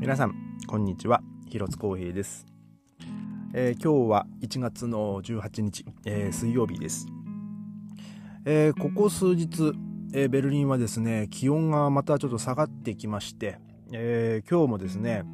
[0.00, 0.34] 皆さん
[0.66, 1.20] こんにちは。
[1.50, 2.46] 広津光平です、
[3.52, 7.06] えー、今日は1月の18日、えー、水曜日です、
[8.46, 9.74] えー、ここ数日、
[10.14, 13.58] えベルリンはですね気温がまたちょっと下がってきまして、
[13.92, 15.24] え今日もですね、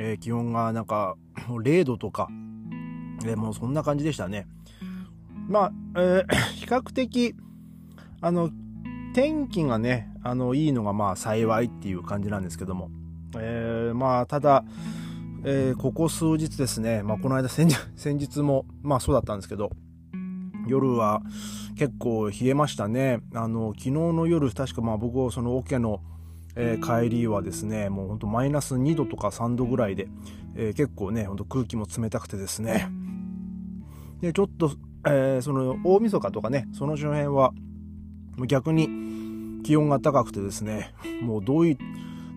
[0.00, 1.16] え気温がなんか
[1.46, 2.28] 0度とか、
[3.24, 4.48] えもうそんな感じでしたね。
[5.48, 6.24] まあ、え
[6.58, 7.36] 比較的
[8.20, 8.50] あの
[9.14, 12.90] 天気がねあのいいのがまあ幸いっていう感じなんですけども、
[13.38, 14.64] えー、まあただ、
[15.44, 19.70] えー、ここ数日ですね、まあ、この間先先日もまあそうだったんですけど
[20.66, 21.22] 夜は
[21.76, 23.20] 結構冷えましたね。
[23.34, 26.00] あの昨日の夜確かまあ僕はそのオケの、
[26.54, 30.08] えー、帰りはですねもうほんとマイナス2度とか3度ぐらいで、
[30.54, 32.88] えー、結構ねほんと空気も冷たくてですね。
[34.20, 34.72] でちょっと、
[35.06, 37.52] えー、その大晦日とかねその周辺は
[38.46, 41.78] 逆に気温が高くてですねもうどういう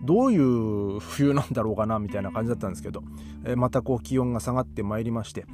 [0.06, 3.04] どういう冬なんだろうかなみたいな感じだったんですけど、
[3.44, 5.46] えー、またこう気温が下がってまいりまして、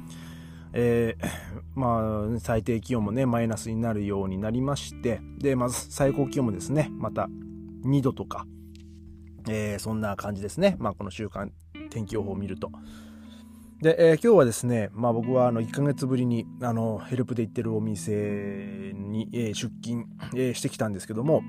[0.72, 1.26] えー、
[1.74, 7.28] まあ最低気温もねマイナスになるようになりましてでまず最高気温もですねまた
[7.84, 8.46] 2度とか、
[9.48, 11.52] えー、そんな感じですねまあこの週間
[11.90, 12.70] 天気予報を見ると。
[13.82, 21.42] で、えー、今日はですね、まあ、僕はあの1ヶ月ぶりにあのヘルプで行ってるお店に、えー、出勤、えー、してきたんですけども、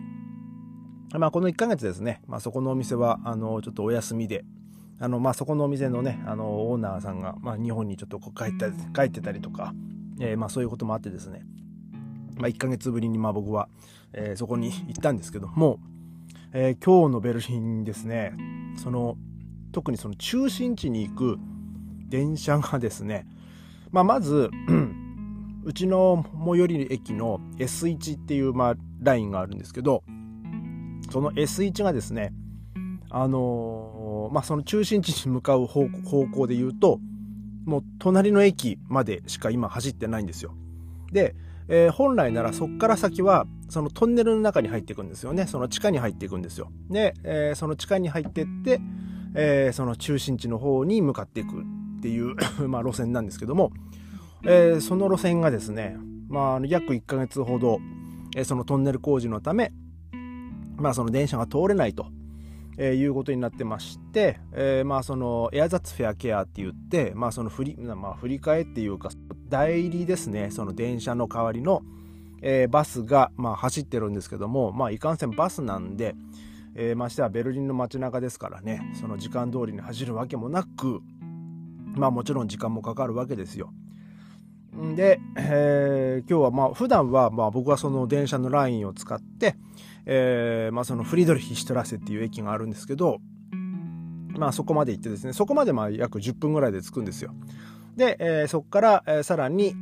[1.11, 4.45] まあ、この1ヶ月ですね、まあ、そこのお店はあのちょっとお休みで、
[4.99, 9.73] あのまあ、そこのお店のねあのオーナーさんが、まあ、日本にちょっと帰った帰ってたりとか、
[10.19, 11.45] えーまあ、そういうこともあってですね、
[12.37, 13.69] まあ、1ヶ月ぶりにまあ僕は、
[14.13, 15.79] えー、そこに行ったんですけども、
[16.51, 18.33] えー、今日のベルリンですね。
[18.81, 19.17] その
[19.71, 21.37] 特にその中心地に行く
[22.07, 23.27] 電車がですね、
[23.91, 24.51] まあ、まず、
[25.65, 30.03] うちの最寄り駅の S1 っていう、まあ、ラインがあるんですけど、
[31.13, 32.33] その S1 がですね、
[33.11, 36.99] あのー、まあ、その中心地に向かう方向で言うと、
[37.65, 40.55] もう隣の駅までしか今走ってないんですよ。
[41.11, 41.35] で、
[41.67, 45.45] えー、本来ならそこから先はそのトンネルの中に入っていくんですよね。
[45.45, 46.71] その地下に入っていくんですよ。
[46.89, 48.81] で、えー、その地下に入ってって、
[49.35, 52.33] えー、その中心地の方に向かっていくっていう
[52.67, 53.71] まあ路線なんですけども、
[54.45, 55.95] えー、その路線がですね、
[56.27, 57.77] まあ、約1ヶ月ほど、
[58.35, 59.71] え、そのトンネル工事のため、
[60.83, 62.07] まあ、その電車が通れないと、
[62.77, 69.09] えー、いうことになってまして、えー、まあそのエアザッツフェアケアって言って、まあ、その振り,、まあ、振り替えっていうか
[69.47, 71.83] 代理ですねその電車の代わりの、
[72.41, 76.15] えー、バスが、まあ、走ってるんですけども、まあ、いかんせんバスなんで、
[76.75, 81.01] えー、ましてはベルリンの街中ですからねその時間通りに走るわけもなく、
[81.95, 83.71] まあもちろん時間もかかるわけですよ。
[84.95, 89.55] で、えー、今日はまあ普段はまあ僕はその電車のラインを使って、
[90.05, 93.19] えー、まあそのフリードリヒシュトラセっていう駅があるんですけど、
[94.37, 97.33] まあそこまで行ってですね、そこまでまあ約10分ぐらいで着くんですよ。
[97.95, 99.75] で、えー、そこから、えー、さらに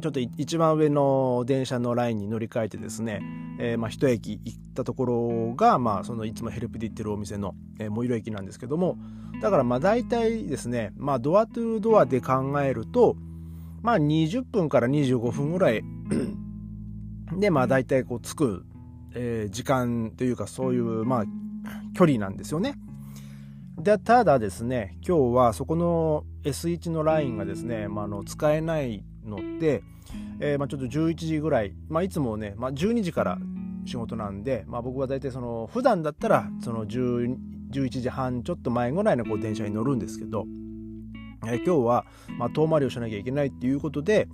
[0.00, 3.20] ちょっと一番上の電車のラインに乗り換えてですね、
[3.58, 8.96] えー、まあ一駅行ったところが、まあそのいつもヘルプで行ってるお店の、えー、最寄駅なんですけども、
[9.42, 13.16] だからまあ大体ですね、まあドアトゥードアで考えると、
[13.82, 15.82] まあ20分から25分ぐらい
[17.36, 18.66] でまあ大体こう着く、
[19.14, 21.24] えー、時間というかそういうまあ
[21.94, 22.74] 距離なんですよね。
[23.78, 29.82] でただですね今日はそこの S1 のラインがですね、まあ、あの使えないので、
[30.40, 33.38] えー、まあ、ちょっと11時ぐらい、まあ、いつもね、まあ、12時から
[33.84, 40.46] 仕事なんで、まあ、僕は大体その普段だったらその10 11時半ちょっと前ぐらいのこう電車に乗るんですけど、
[41.46, 42.06] えー、今日は
[42.38, 44.28] まあ遠回りをしなきゃいけないっていうことで、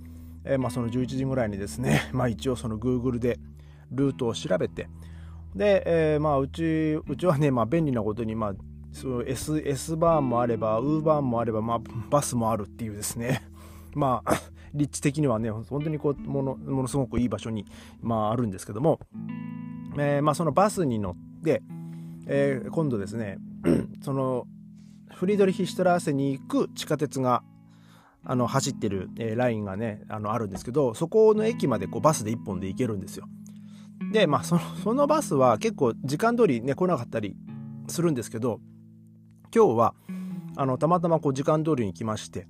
[0.45, 3.39] えー、まあその11時ぐらいにですね、 まあ、一応その Google で
[3.91, 4.87] ルートを調べて。
[5.55, 8.53] で、えー、まあうちうちはね、まあ、便利なことに、まあ、
[8.91, 11.79] その S, S バーンもあればウーバーンもあれば、まあ、
[12.09, 13.41] バスもあるっていうですね。
[13.95, 14.33] まあ
[14.73, 17.65] 立地的にはね本当にこうものものすごくいい場所に、
[18.01, 18.99] まあ、あるんですけども、
[19.97, 21.63] えーまあ、そのバスに乗って、
[22.25, 23.37] えー、今度ですね
[24.01, 24.47] その
[25.13, 27.43] フリードリヒ・シュトラーセに行く地下鉄が
[28.25, 33.27] あの走ってる、えー、ラインがねあのあるんですけどそこの駅までこうバスで1本で行けるんですよ。
[34.11, 37.35] でまあそのそのバスは結構時間通りね来なかったり
[37.87, 38.59] するんですけど
[39.53, 39.93] 今日は
[40.57, 42.47] あのたまたまこう時間通りに来まして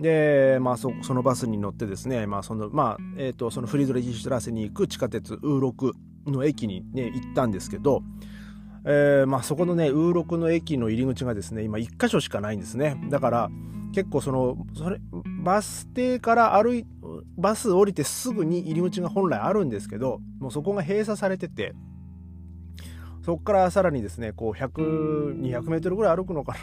[0.00, 5.94] で、まあそ、そのバスに乗ってですね、まあそのまあえーと、そのフリードレヒシュトラセに行く地下鉄ウーロク
[6.26, 8.02] の駅に、ね、行ったんですけど、
[8.84, 13.00] えーまあ、そこのねウーロクの駅の入り口がですね今1箇所しかないんですね。
[13.10, 13.50] だから
[13.92, 14.98] 結構そのそれ
[15.42, 16.86] バス停から歩い
[17.36, 21.74] バス降りてすぐに入り口が本来あるんですけどもうそこが閉鎖されてて
[23.22, 26.56] そこからさらにですね、こう100、200メートルぐらい歩くのか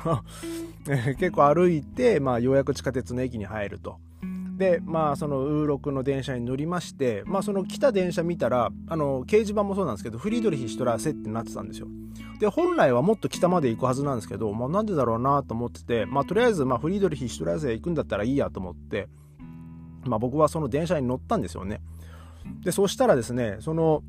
[0.87, 3.99] な 結構歩いて、まあようやく地下鉄の駅に入ると。
[4.57, 11.87] で、まあそのウーロクの電車に乗りまして、まあその来た電車見たら、あの、掲示板もそうなんですけど、フリードリヒ・シュトラーセってなってたんですよ。
[12.39, 19.07] で、本来はもっと北まで行くはずなんですけど、まあなんでだろうなと思ってて、まあとりあえず、まあフリードリヒ・シュトラーセ行くんだったらいいやと思って、
[20.05, 21.81] まあ僕はその電車に乗ったんですよね。
[22.63, 24.01] で、そしたらですね、その、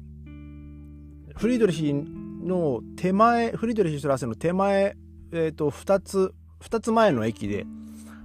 [1.36, 4.96] フリードリヒの手前、フリードリヒ・シュトラーセの手前、
[5.32, 7.66] えっ、ー、と、2つ、2つ前の駅で、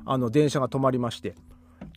[0.05, 1.35] あの、電車が止まりまして、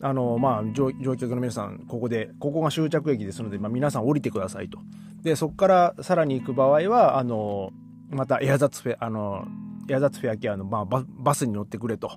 [0.01, 4.79] あの、まあ乗、乗客の皆さん、ここで、ここが終着駅ですので、まあ、皆さん降りてくださいと。
[5.23, 7.71] で、そこからさらに行く場合は、あの、
[8.09, 9.47] またエアザッツフェ、あの、
[9.89, 12.11] エアザッツフェアケアの、まあ、バスに乗ってくれと、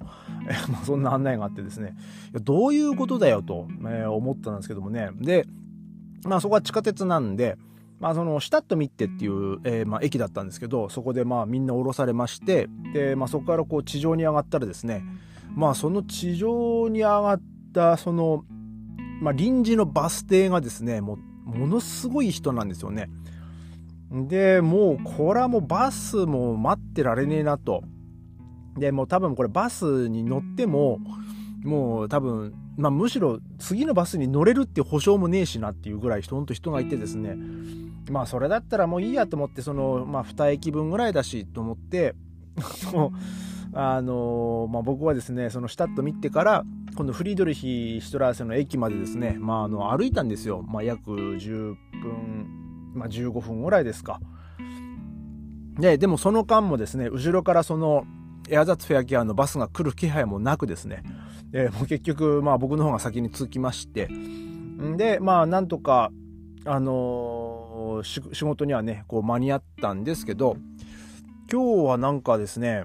[0.49, 1.97] えまあ、そんな案内があってですね、
[2.43, 5.11] どういうことだよと、えー、思ったんですけどもね。
[5.15, 5.47] で、
[6.25, 7.57] まあそこは地下鉄なんで、
[7.99, 15.03] まあそのシタットミッテっていう、えー、まあ駅だったんですけど、そこでまあみんな降ろされまして、で、まあそこからこう地上に上がったらですね、
[15.55, 17.41] まあその地上に上がっ
[17.73, 18.45] たその、
[19.21, 23.09] まあ臨時のバス停がですね、もうものすごい人なんですよね。
[24.11, 27.83] で、もうこれはもうバスも待ってられねえなと。
[28.77, 30.99] で、もう多分これバスに乗っても、
[31.65, 37.37] もう多分まあ、むしろ次のバスに乗れるって保証もねえしなっていうぐらいほんと人がいてですね
[38.11, 42.15] まあそれだったらもういいやと思ってその、まあ、2駅分ぐらいだしと思って
[43.73, 46.65] あのまあ、僕はですねそのシュタット見てから
[46.97, 54.21] 今度フリードリヒ・シュトラーセの駅までですね、まあ、あの歩いたんですよ、まあ、約10分、まあ、15分ぐらいですか。
[55.79, 58.05] ででもその間もですね後ろからその
[58.49, 61.05] エアザツフェアケアのバスが来る気配もなくですね。
[61.53, 64.09] えー、もう結局、まあ僕の方が先に着きまして、
[64.97, 66.11] で、まあなんとか、
[66.65, 70.57] あのー、仕事にはね、こう間に合ったんですけど、
[71.51, 72.85] 今日はなんかですね、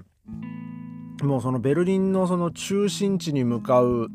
[1.22, 4.08] もうそのベルリンのその中心地に向かう、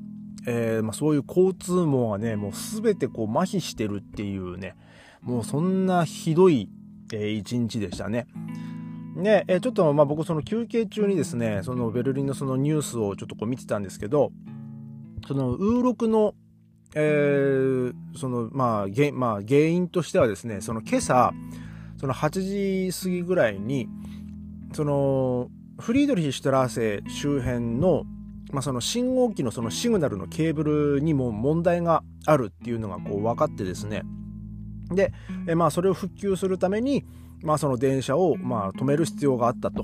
[0.45, 4.75] えー、まあ、そういう交通網がね、もうすべてこう麻痺してるっていうね、
[5.21, 6.69] もうそんなひどい、
[7.13, 8.27] えー、一日でしたね。
[9.15, 14.31] で、えちょっとまあ僕その休憩中にですね、そのベルリンのそのニュースをちょっとこう見てたんですけど、
[15.27, 16.33] そのウーロクの、
[16.95, 21.33] えー、そのまあ原、まあ、原因としてはですね、その今朝、
[21.99, 23.89] その8時過ぎぐらいに、
[24.73, 25.49] その
[25.81, 28.03] フリードリヒ・シュトラーセ周辺の、
[28.51, 30.63] まあ、その信号機のそのシグナルのケーブ
[30.95, 34.03] ルにも問題があるっていうのがこう分かってですね、
[34.91, 35.11] で、
[35.47, 37.03] えまあそれを復旧するために、
[37.41, 39.83] まあ、その電車を、まあ、止める必要があったと、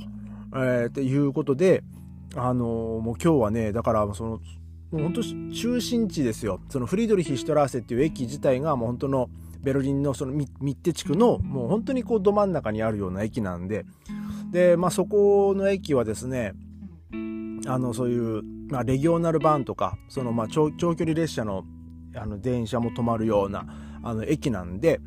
[0.53, 1.83] えー、っていうことで、
[2.35, 4.39] あのー、もう今日はね、だから、その、
[4.91, 6.61] 本当中心地ですよ。
[6.69, 9.29] そのフリードリヒ・シュトラーセっていう駅自体がもう本当の
[9.61, 13.85] ベルリンのそのミッテ地区のもう本当にこうど真ん中にあるような駅なんで、
[14.51, 16.53] で、まあそこの駅はですね、
[17.67, 21.63] あの、そういう、まあレギオナルバンとか、そのまあ長長距離列車の
[22.15, 23.65] あの電車も止まるような
[24.03, 24.99] あの駅なんで、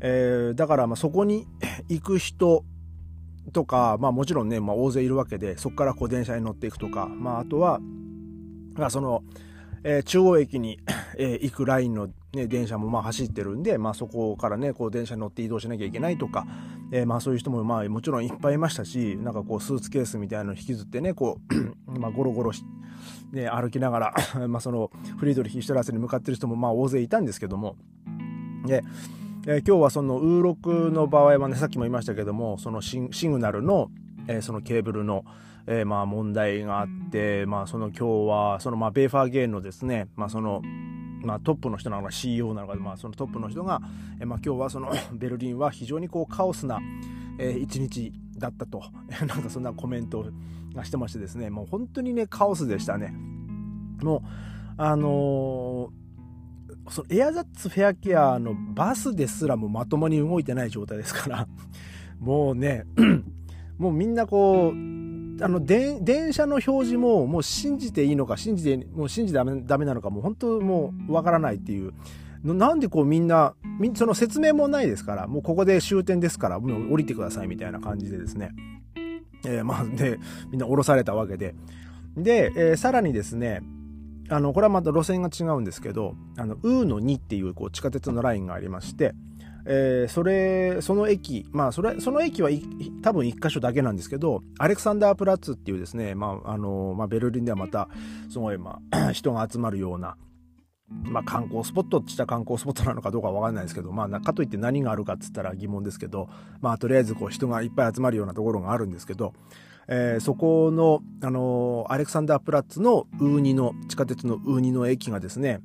[0.00, 1.46] えー、だからまあそこに
[1.88, 2.64] 行く人
[3.52, 7.80] とか、まあもちろんね、まあ大勢いるわけで、そこからこう電車に乗っていくとか、まああとは、
[8.74, 9.22] まあその、
[9.84, 10.78] えー、中央駅に、
[11.18, 16.46] えー、行くラインの、ね、電車もまあ走ってるんで、まあそこからね、こう電車に乗って移動しなきゃいけないとか、
[16.92, 21.40] えー、まあそういう人もまあもちろんいっぱいいましたし、なんかこうスーツケースみたいなの引きずってね、こ
[21.88, 22.62] う、 まあゴロゴロし、
[23.32, 24.14] ね、歩きながら
[24.48, 27.76] まあそのフリードリヒ・シュトラスに向かってる人もまあ大勢いたんですけども、
[28.66, 28.82] で、
[29.46, 32.98] えー、今日はそのウーロクの場合はね、さっきも言いましたけども、そのシ
[33.28, 33.90] グナルの、
[34.28, 35.24] えー、そのケーブルの、
[35.66, 40.62] えー、まあ問題があって、まあその今日は、そのまあベーファーゲーンのですね、まあその、
[41.26, 43.82] まあトップの人なのか CEO なのか、まあそのトップの人が、
[44.20, 46.80] え、まあ今日はその ベルリンは非常にこうカオスな、
[47.38, 48.82] えー、一日だったと、
[49.26, 50.24] なんかそんなコメント
[50.74, 53.12] がしてましてですね、もう本当にね、カオスでしたね。
[54.02, 54.22] もう、
[54.78, 56.06] あのー
[56.88, 61.48] そのエアザッツフェアケアのバスですらもまともに動いてない状態ですから
[62.20, 62.84] もうね
[63.76, 64.74] もうみんなこう、
[65.40, 71.92] あの、電車の表示ももう信じていいのか、信じて、もう信じダメなのか、もう本当もうわからないっていう。
[72.42, 73.54] なんでこうみんな、
[73.94, 78.50] その説明もないですから、もうここで終点ですから、もう降りてくださいみたいな感じでですね。
[79.44, 80.18] えー、まあ、で、
[80.50, 81.54] みんな降ろされたわけで。
[82.16, 83.62] で、えー、さらにですね、
[84.28, 89.14] あの、これはまた路線が違うんですけど、あの、ウーの2っていうこう地下鉄のラインがありまして、
[89.68, 92.50] えー、それ、その駅、まあ、それ、その駅は
[93.02, 97.88] 多分一箇所だけなんですけど、アレクサンダープラッツっていうですね、まあ、あの、まあ、ベルリンではまた、
[98.30, 100.16] すごい、まあ、 人が集まるような、
[100.88, 106.28] まあ観光スポットって言った観光スポットなのかどうかわかんないですけど、まあかといって何があるかっつったら疑問ですけど、
[106.60, 109.32] まあとりあえずこう人がいっぱい集まるようなところがあるんですけど、
[109.88, 115.60] えー、そこの、あのー、アレクサンダープラッツのウーニの、地下鉄のウーニの駅がですね、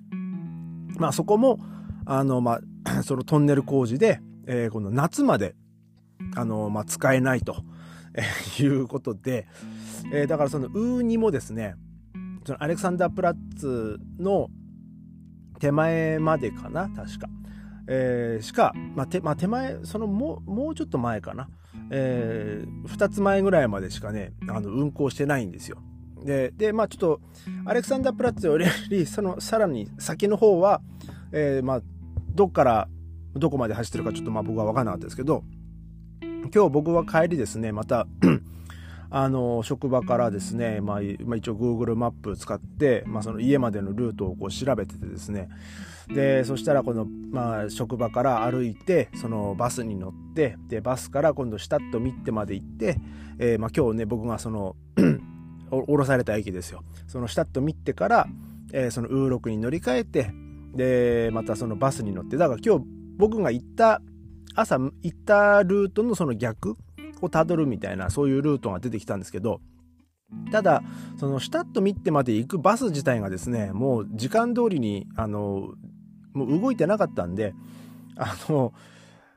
[0.97, 1.59] まあそこも、
[2.05, 2.61] あの、まあ、
[3.03, 5.55] そのトンネル工事で、えー、この夏まで、
[6.35, 7.63] あのまあ、使えないと、
[8.13, 9.47] えー、いうことで、
[10.13, 11.75] えー、だからそのウーニもですね、
[12.45, 14.49] そのアレクサンダープラッツの
[15.59, 17.27] 手前までかな、確か。
[17.87, 21.49] えー、しか、まあ手まあ、手前、そのもう、もうちょっと前かな。
[21.91, 25.77] えー、2つ前ぐらいまでしかね、あの、運行してないんですよ。
[26.23, 27.21] で、で、まあちょっと、
[27.65, 30.81] アレクサンダープラッツより、その、さらに先の方は、
[31.31, 31.81] えー、まあ、
[32.35, 32.87] どっから、
[33.35, 35.43] どこまで走ってるかちょっとまあ僕は分からなかったですけど、
[36.53, 38.07] 今日僕は帰りですね、また
[39.09, 45.49] あの、職場からですね、まあ、まあ、一応 Google マップ使って、まあ、その家までのルートをこう調べててですね、
[46.09, 52.97] で、そしたらこの、まあ、職場から歩いて、そのバスに乗って、で、バスから今度シタッとミッテまで行って、
[53.39, 54.75] えー、まあ、今日ね、僕がその
[55.71, 56.83] 降ろされた駅ですよ。
[57.07, 58.27] そのシタッとミッテから、
[58.73, 60.31] えー、そのウーロクに乗り換えて、
[60.75, 62.85] で、またそのバスに乗って、だから今日
[63.17, 64.01] 僕が行った
[64.55, 66.75] 朝行ったルートのその逆
[67.21, 69.61] をたどるみたいなそういうルートが出てきたんですけど
[70.51, 70.81] ただ
[71.19, 75.73] そのシュタットミッテまで行くバス自体がですねもう時間通りにあの
[76.33, 77.53] もう動いてなかったんで
[78.15, 78.73] あの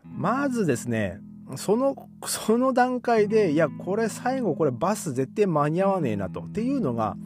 [0.05, 1.21] まずですね
[1.57, 1.95] その
[2.26, 6.41] その段階でいやこれ最後これバス絶対間に合わねえなと。
[6.41, 7.17] っていうのが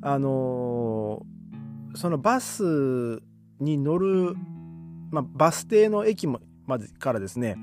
[0.00, 1.22] あの
[1.94, 3.20] そのバス
[3.60, 4.34] に乗る、
[5.10, 6.40] まあ、バス停の駅ま
[6.78, 7.56] でからですね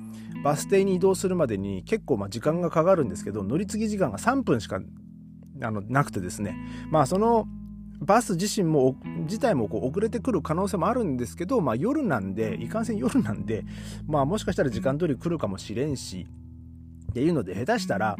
[0.44, 4.80] バス停に移動するまでに結構ま時間がかかるんですけど乗り継ぎ時間が3分しか
[5.62, 6.58] あのなくてですね。
[6.90, 7.48] まあその
[8.02, 13.64] バス自身も自体もこう遅れてくる可能性もあるんですけど、まあ、夜なんでいかんせん夜なんで、
[14.06, 16.28] まあ、もしかしたら時間通り来るかもしれんし
[17.10, 18.18] っていうので下手したら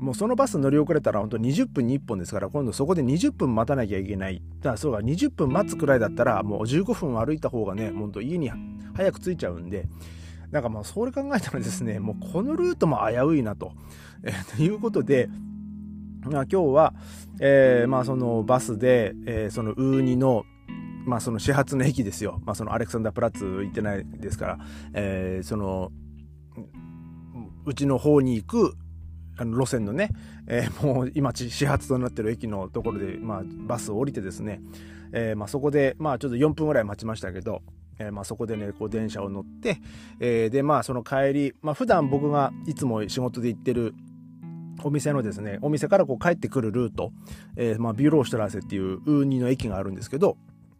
[0.00, 8.50] もうそのバス乗り遅れたら本当20分に1本ですから今度そこで20分待たなきゃいけないだからそうか20分待つくらいだったらもう15分歩いた方がね本当家に
[8.94, 9.86] 早く着いちゃうんで
[10.50, 13.72] なんかまあそれ考えたらですね、もうこのルートも危ういなと。
[14.24, 15.28] え、ということで、
[16.26, 16.92] あ、今日は、
[17.40, 20.44] えー、まあそのバスで、えー、そのウーニの、
[21.06, 22.40] まあその始発の駅ですよ。
[22.44, 24.58] まあそのアレクサンダープラッツ行ってないですから、
[24.92, 25.92] えー、その、
[27.64, 28.74] うちの方に行く
[29.40, 30.10] あの路線のね、
[30.46, 34.60] えー、もう今始発となってる駅のところで、まあ、バスを降りてですね、
[35.12, 37.62] えー、まあ、そこで、まあ、ちょっと4分ぐらい待ちましたけど、
[37.98, 39.78] えー、まあ、そこでねこう電車を乗って、
[40.20, 43.94] え、でまあその帰り、まあ普段僕がいつも仕事で行ってる
[44.82, 47.12] お店のですねお店からこう帰ってくるルート、
[47.56, 50.36] え、まあビューローシュトラーセっていうウーニの駅があるんですけど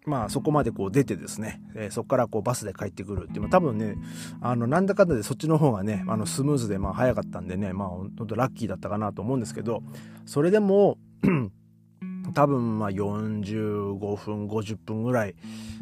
[0.07, 3.25] まあそこまでこう出てですね、えー、そこからこうバスで帰ってくる。
[3.25, 3.97] っていう、まあ、多分ね、
[4.41, 9.83] あの、なんだかんだでそっちの方がね、あの、スムーズでまあ早かったんでね、まあ本当ラッキーだったかなと思うんですけど、
[10.25, 10.99] それでも
[12.35, 15.35] 多分まあ45分50分ぐらい、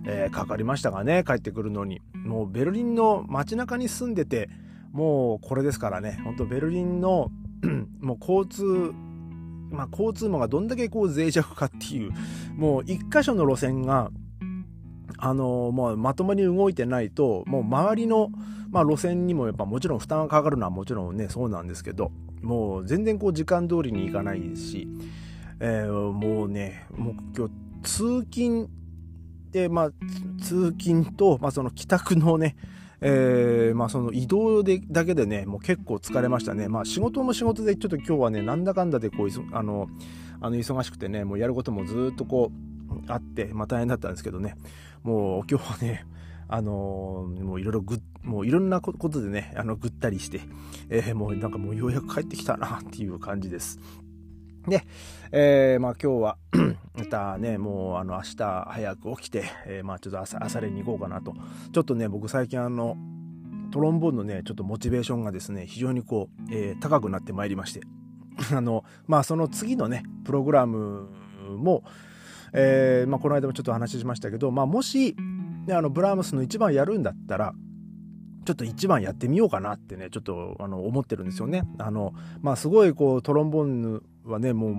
[0.06, 2.00] えー、かかりましたがね帰ってくるのに。
[2.14, 4.50] もうベルリンの街中に住んでて
[4.92, 7.30] もうこれですからね本当ベルリンの
[8.00, 8.92] もう交通
[9.70, 12.12] まあ交通網がどんだけこう脆弱かっていう
[12.54, 14.10] もう一箇所の路線が
[15.20, 18.30] あのまあ、まともに動いてないともう周りの、
[18.70, 24.88] まあ、路線にもやっぱもちろん負担がかかるのはもちろんねそうなんですけどもう全然こう時間通りに行かないですし
[25.60, 28.68] えー、もうね、もう今日通勤
[29.50, 29.90] で、まあ、
[30.42, 32.56] 通勤と、まあ、その帰宅のね、
[33.00, 36.68] えー、まあその移動でだけでね、もう結構疲れましたね。
[36.68, 39.88] まあ仕事も仕事でちょっと今日はね、なんだかんだでこう、あの、
[40.40, 44.56] あの忙しくてね、もうやることもずっとこう、あって、まあ大変だったんですけどね、
[45.02, 46.06] もう今日はね、
[46.48, 50.40] あのー、もういろいろぐ、もういろんなことでね、あの、ぐったりして、
[50.88, 53.78] えー、もうなんかもうようやく帰ってきたなっていう感じです。
[54.68, 54.84] で、
[55.32, 56.36] えー、まあ今日は
[56.94, 61.34] またね、もうあの明日早く起きて、えー、まあちょっと朝、朝練に行こうかなと。
[61.72, 62.96] ちょっとね、僕最近あの、
[63.70, 67.80] トロンボーンのね、ちょっとモチベーションがですね、非常にこう、えー、高くなってまいりまして。
[68.54, 71.08] あの、まあその次のね、プログラム
[71.56, 71.84] も、
[72.52, 75.16] えー、まあこの間もちょっと話しましたけど、まあもし、
[75.66, 77.54] ね、あの、ブラームスの一番やるんだったら、
[78.48, 81.64] ちょっと一番やってみようかなってね、ちょっとあの思ってるんですよね。
[81.76, 84.74] あの、まあすごいこうトロンボーンはね、もう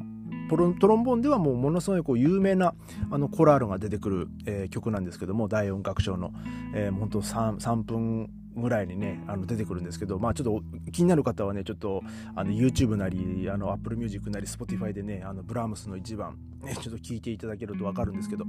[0.49, 2.73] トロンボーンではもうものすごいこう有名な
[3.11, 6.33] あのコラールが出てくる、えー、曲なんですけども第4楽章の、
[6.73, 12.03] えー、本当 3, 3分ぐらいにね、あの出てくるんですけど、まあちょっと気になる方はね、ちょっと
[12.35, 18.45] あの YouTube なり、あの Apple Music なり Spotify でね、あのブラームスの一番、ね、ちょっと聞いていただけるとわかるんですけど、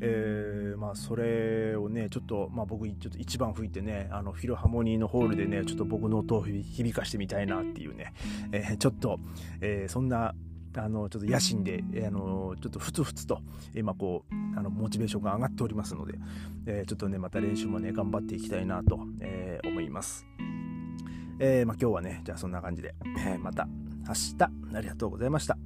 [0.00, 8.12] えー、まあそれをね、ちょっと、まあ僕ちょっと一番吹いてね、あのフィルハモニーのホールでね、ちょっと僕の音を響かしてみたいなっていうね、
[8.52, 9.18] えー、ちょっと、
[9.60, 10.34] えー、そんな
[10.78, 13.40] あのちょっと野心で、あのちょっとふつふつと
[13.74, 16.14] 今こうあのモチベーションが上がっておりますので、
[16.66, 20.26] えー、ちょっとねまた練習もね頑張っていきたいなと、えー、思います、
[21.40, 22.94] えー、まあ、今日はねじゃあそんな感じで、
[23.26, 23.68] えまた
[24.06, 25.58] 明日ありがとうございました